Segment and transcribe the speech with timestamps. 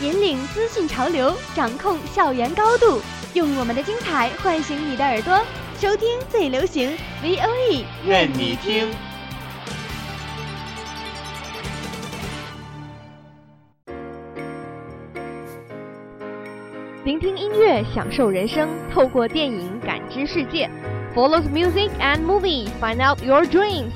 [0.00, 3.02] 引领资讯潮流，掌控校园高度，
[3.34, 5.38] 用我们的精彩唤醒你的耳朵，
[5.78, 8.88] 收听最流行 V O E，任你听。
[17.04, 20.70] 聆听音乐，享受人生，透过电影感知世界。
[21.14, 23.90] Follow the music and movie, find out your dreams.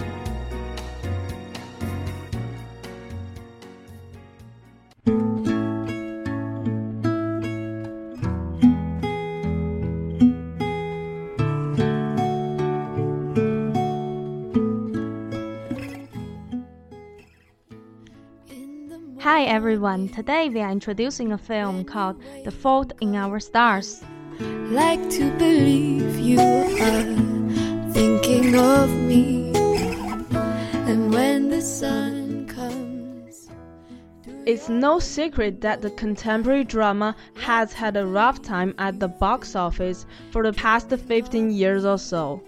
[19.34, 24.04] Hi everyone, today we are introducing a film called The Fault in Our Stars.
[24.38, 27.02] like to believe you are
[27.92, 29.50] thinking of me.
[30.86, 33.50] And when the sun comes,
[34.46, 39.56] It's no secret that the contemporary drama has had a rough time at the box
[39.56, 42.40] office for the past 15 years or so.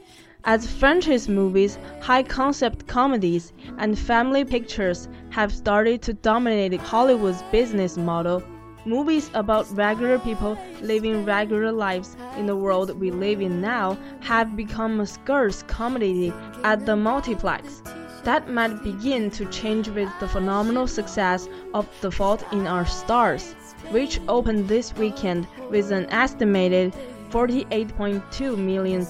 [0.48, 7.97] As franchise movies, high concept comedies, and family pictures have started to dominate Hollywood's business
[7.97, 8.44] model,
[8.84, 14.55] movies about regular people living regular lives in the world we live in now have
[14.55, 17.83] become a scarce commodity at the multiplex.
[18.22, 23.56] That might begin to change with the phenomenal success of The Fault in Our Stars,
[23.91, 26.94] which opened this weekend with an estimated
[27.31, 29.05] $48.2 million,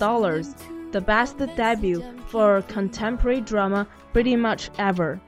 [0.96, 5.20] the best debut for a contemporary drama pretty much ever.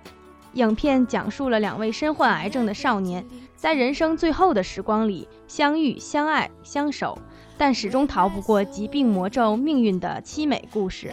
[0.53, 3.25] 影片讲述了两位身患癌症的少年，
[3.56, 7.18] 在人生最后的时光里相遇、相爱、相守，
[7.57, 11.12] 但始终逃不过疾病魔咒命运的凄美故事。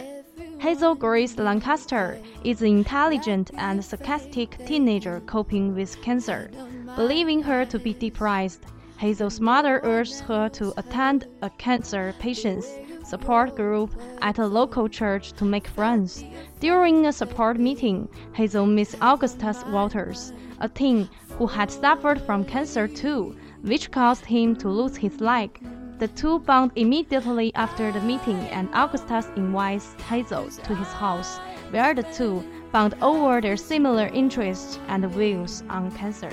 [0.59, 6.51] Hazel Grace Lancaster is an intelligent and sarcastic teenager coping with cancer.
[6.95, 8.59] Believing her to be depressed,
[8.99, 12.67] Hazel's mother urges her to attend a cancer patient's
[13.06, 13.90] support group
[14.20, 16.24] at a local church to make friends.
[16.60, 21.08] During a support meeting, Hazel meets Augustus Waters, a teen
[21.38, 25.60] who had suffered from cancer too, which caused him to lose his leg.
[25.98, 31.38] The two bond immediately after the meeting, and Augustus invites Hazel to his house,
[31.70, 36.32] where the two bond over their similar interests and views on cancer.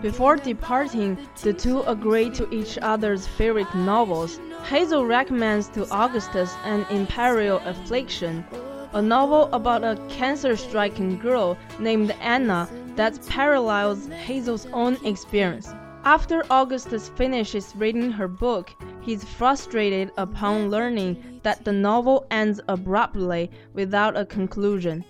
[0.00, 4.40] Before departing, the two agree to each other's favorite novels.
[4.64, 8.44] Hazel recommends to Augustus An Imperial Affliction,
[8.92, 15.74] a novel about a cancer stricken girl named Anna that parallels Hazel's own experience.
[16.04, 18.70] After Augustus finishes reading her book,
[19.02, 25.04] he's frustrated upon learning that the novel ends abruptly without a conclusion.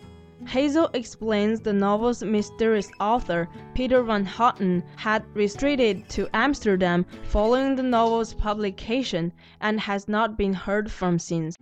[0.46, 7.82] Hazel explains the novel's mysterious author, Peter Van Houten, had retreated to Amsterdam following the
[7.82, 11.56] novel's publication and has not been heard from since.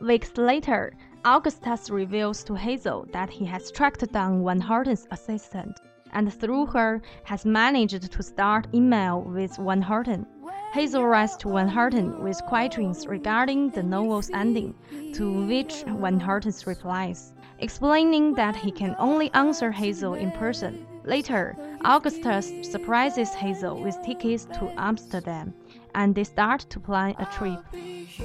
[0.00, 0.92] Weeks later,
[1.24, 5.78] Augustus reveals to Hazel that he has tracked down Van Houten's assistant,
[6.12, 10.26] and through her has managed to start email with Van Houten.
[10.72, 14.74] Hazel writes to Van Houten with questions regarding the novel's ending,
[15.14, 20.86] to which Van Houten replies, explaining that he can only answer Hazel in person.
[21.04, 25.54] Later, Augustus surprises Hazel with tickets to Amsterdam,
[25.94, 27.58] and they start to plan a trip.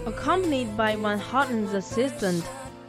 [0.05, 2.43] Accompanied by Van Houten's assistant,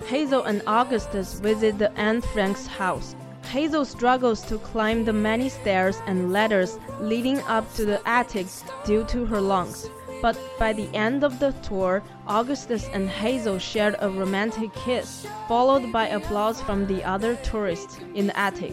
[0.06, 3.14] Hazel and Augustus visit the Anne Frank's house.
[3.48, 8.46] Hazel struggles to climb the many stairs and ladders leading up to the attic
[8.84, 9.88] due to her lungs.
[10.20, 15.92] But by the end of the tour, Augustus and Hazel shared a romantic kiss, followed
[15.92, 18.72] by applause from the other tourists in the attic.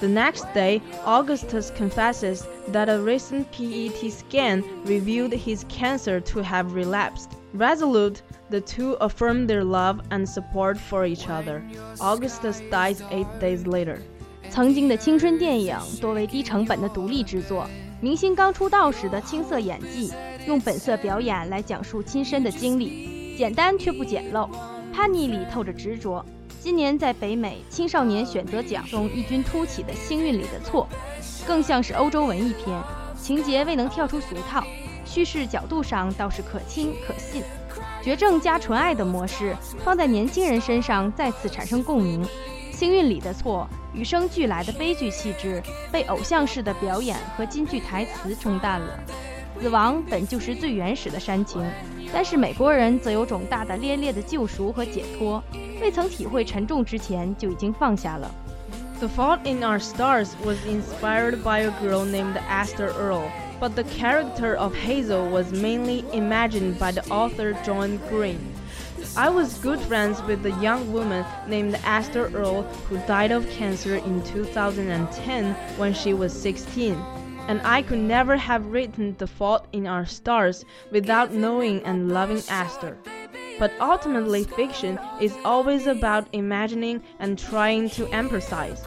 [0.00, 6.74] The next day, Augustus confesses that a recent PET scan revealed his cancer to have
[6.74, 7.32] relapsed.
[7.54, 11.62] Resolute, the two affirm their love and support for each other.
[12.00, 14.02] Augustus dies eight days later.
[14.52, 17.66] 曾经的青春电影多为低成本的独立制作，
[18.02, 20.12] 明星刚出道时的青涩演技，
[20.46, 24.46] 用本色表演来讲述亲身的经历，简单却不简陋，
[24.92, 26.22] 叛逆里透着执着。
[26.60, 30.86] 今年在北美青少年选择奖中异军突起的《幸运里的错》，
[31.46, 32.78] 更像是欧洲文艺片，
[33.18, 34.62] 情节未能跳出俗套，
[35.06, 37.42] 叙事角度上倒是可亲可信。
[38.02, 42.22] 绝症加纯爱的模式放在年轻人身上再次产生共鸣。
[42.70, 48.98] 《幸运里的错》与生俱来的悲剧气质被偶像式的表演和金句台词冲淡了。
[49.60, 51.64] 死亡本就是最原始的煽情，
[52.12, 55.42] 但是美国人则有种大大咧咧的救赎和解脱。
[55.80, 58.28] 未曾体会沉重之前，就已经放下了。
[58.98, 63.30] The Fault in Our Stars was inspired by a girl named Esther Earle,
[63.60, 68.38] but the character of Hazel was mainly imagined by the author John Green.
[69.16, 73.96] I was good friends with a young woman named Esther Earl who died of cancer
[73.96, 76.94] in 2010 when she was 16.
[77.48, 82.42] And I could never have written The Fault in Our Stars without knowing and loving
[82.48, 82.96] Esther.
[83.58, 88.80] But ultimately, fiction is always about imagining and trying to empathize.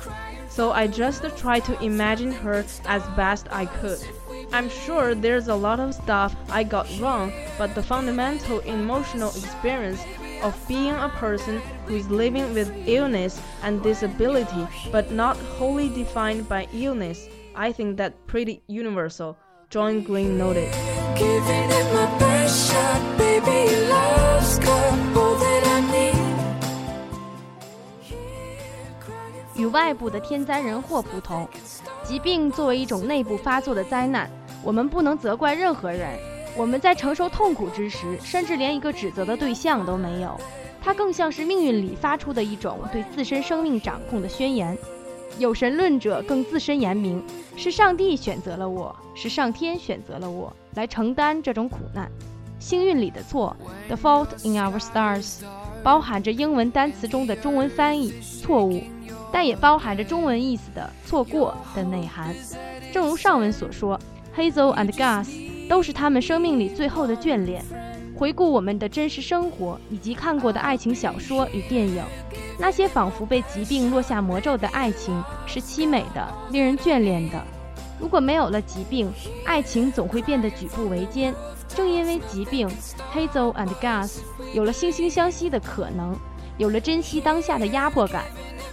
[0.49, 3.99] So I just tried to imagine her as best I could.
[4.52, 10.00] I'm sure there's a lot of stuff I got wrong, but the fundamental emotional experience
[10.42, 16.48] of being a person who is living with illness and disability, but not wholly defined
[16.48, 19.36] by illness, I think that pretty universal.
[19.68, 20.72] John Green noted.
[21.16, 26.20] Giving it my best shot, baby, your love's got all that I need.
[29.54, 31.46] 与外部的天灾人祸不同，
[32.07, 34.29] 疾病作为一种内部发作的灾难，
[34.63, 36.07] 我们不能责怪任何人。
[36.55, 40.39] 我们在承受痛苦之时，甚至连一个指责的对象都没有。
[40.81, 44.77] 它更像是命运里发出的一种对自身生命掌控的宣言。
[45.39, 47.21] 有神论者更自身言明：
[47.57, 52.09] 是上帝选择了我，是上天选择了我来承担这种苦难。
[52.59, 53.55] 幸运里的错
[53.87, 55.39] ，The Fault in Our Stars，
[55.83, 58.81] 包含着英文单词中的中文翻译“错误”，
[59.35, 62.33] 但也包含着中文意思的“错过”的内涵。
[62.93, 63.99] 正如上文所说
[64.33, 67.61] ，Hazel and Gus 都是他们生命里最后的眷恋。
[68.15, 72.01] 回顾我们的真实生活以及看过的爱情小说与电影，
[72.57, 77.43] 那些仿佛被疾病落下魔咒的爱情是凄美的，令人眷恋的。
[77.99, 79.11] 如果没有了疾病，
[79.45, 81.33] 爱情总会变得举步维艰。
[81.67, 82.69] 正因为疾病
[83.13, 84.19] ，Hazel and Gus
[84.53, 86.17] 有了惺惺相惜的可能，
[86.57, 88.23] 有了珍惜当下的压迫感。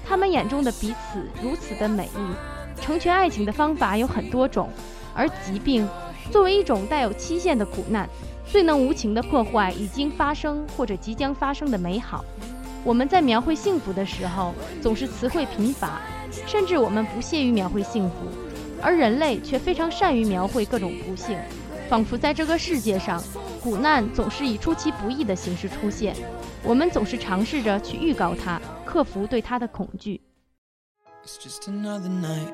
[0.07, 2.81] 他们眼中的彼此如此的美丽。
[2.81, 4.69] 成全爱情的方法有很多种，
[5.15, 5.89] 而疾病
[6.31, 8.09] 作为一种带有期限的苦难。
[8.45, 12.23] 最能无情地破坏已经发生或者即将发生的美好。
[12.85, 14.53] 我们在描绘幸福的时候，
[14.83, 16.01] 总是词汇贫乏，
[16.47, 18.15] 甚至我们不屑于描绘幸福，
[18.83, 21.39] 而人类却非常善于描绘各种不幸，
[21.93, 23.23] 仿佛在这个世界上，
[23.63, 26.17] 苦难总是以出其不意的形式出现。
[26.65, 30.19] 我们总是尝试着去预告它，克服对它的恐惧。
[31.23, 32.51] It's just another night,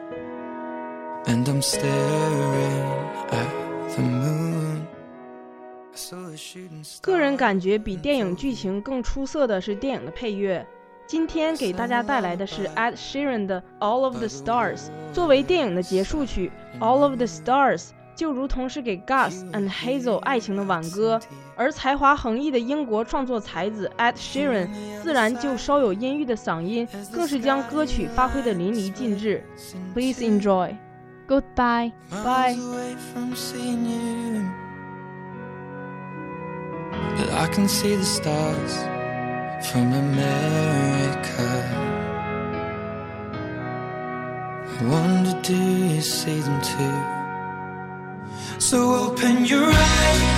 [1.26, 2.82] and I'm staring
[3.30, 4.80] at the moon.
[5.92, 7.00] I saw a shooting star.
[7.02, 10.66] 个人感觉比电影剧情更出色的是电影的配乐。
[11.06, 14.78] 今天给大家带来的是 Ed Sheeran 的《All of the Stars》，
[15.12, 16.50] 作为电影的结束曲，
[16.84, 17.78] 《All of the Stars》
[18.17, 21.19] 就如同是给 Gus and Hazel 爱情的挽歌。
[21.55, 24.67] 而才华横溢的英国创作才子 Ed Sheeran
[25.01, 29.43] 自然就稍有阴郁的嗓音，更是将歌曲发挥得淋漓尽致。
[29.93, 30.75] Please enjoy.
[31.27, 31.91] Goodbye.
[32.09, 32.55] Bye.
[32.55, 34.41] miles away from seeing you.
[37.17, 38.77] But I can see the stars
[39.71, 41.63] from America.
[44.65, 47.16] I wonder, do you see them too?
[48.58, 50.37] So open your eyes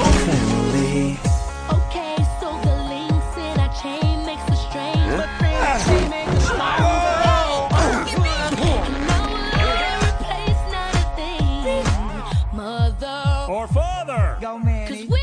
[14.91, 15.20] We.